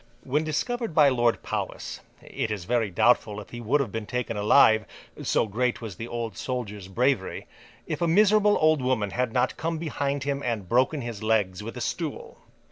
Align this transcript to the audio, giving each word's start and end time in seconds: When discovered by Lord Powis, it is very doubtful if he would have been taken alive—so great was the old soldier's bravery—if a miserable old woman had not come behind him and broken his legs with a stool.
When 0.23 0.43
discovered 0.43 0.95
by 0.95 1.09
Lord 1.09 1.43
Powis, 1.43 1.99
it 2.23 2.49
is 2.49 2.65
very 2.65 2.89
doubtful 2.89 3.39
if 3.39 3.51
he 3.51 3.61
would 3.61 3.79
have 3.81 3.91
been 3.91 4.07
taken 4.07 4.35
alive—so 4.35 5.45
great 5.45 5.79
was 5.79 5.95
the 5.97 6.07
old 6.07 6.35
soldier's 6.35 6.87
bravery—if 6.87 8.01
a 8.01 8.07
miserable 8.07 8.57
old 8.59 8.81
woman 8.81 9.11
had 9.11 9.31
not 9.31 9.57
come 9.57 9.77
behind 9.77 10.23
him 10.23 10.41
and 10.43 10.67
broken 10.67 11.01
his 11.01 11.21
legs 11.21 11.61
with 11.61 11.77
a 11.77 11.81
stool. 11.81 12.39